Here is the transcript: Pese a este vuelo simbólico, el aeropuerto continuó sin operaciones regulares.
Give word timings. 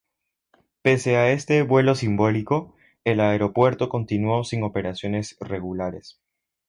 Pese 0.81 1.15
a 1.17 1.31
este 1.31 1.61
vuelo 1.61 1.93
simbólico, 1.93 2.73
el 3.03 3.19
aeropuerto 3.19 3.87
continuó 3.87 4.43
sin 4.43 4.63
operaciones 4.63 5.37
regulares. 5.39 6.19